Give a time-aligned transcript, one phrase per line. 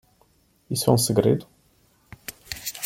[0.67, 1.47] Isso é um segredo?